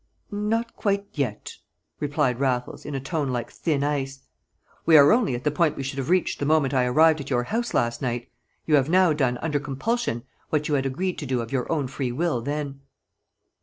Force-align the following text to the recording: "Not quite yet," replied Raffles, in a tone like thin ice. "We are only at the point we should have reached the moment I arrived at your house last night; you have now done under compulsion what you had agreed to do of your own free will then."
"Not 0.31 0.75
quite 0.75 1.05
yet," 1.13 1.57
replied 1.99 2.39
Raffles, 2.39 2.85
in 2.85 2.95
a 2.95 2.99
tone 2.99 3.29
like 3.31 3.51
thin 3.51 3.83
ice. 3.83 4.21
"We 4.83 4.97
are 4.97 5.11
only 5.11 5.35
at 5.35 5.43
the 5.43 5.51
point 5.51 5.77
we 5.77 5.83
should 5.83 5.99
have 5.99 6.09
reached 6.09 6.39
the 6.39 6.45
moment 6.47 6.73
I 6.73 6.85
arrived 6.85 7.21
at 7.21 7.29
your 7.29 7.43
house 7.43 7.75
last 7.75 8.01
night; 8.01 8.27
you 8.65 8.73
have 8.77 8.89
now 8.89 9.13
done 9.13 9.37
under 9.43 9.59
compulsion 9.59 10.23
what 10.49 10.67
you 10.67 10.73
had 10.73 10.87
agreed 10.87 11.19
to 11.19 11.27
do 11.27 11.39
of 11.39 11.51
your 11.51 11.71
own 11.71 11.87
free 11.87 12.11
will 12.11 12.41
then." 12.41 12.81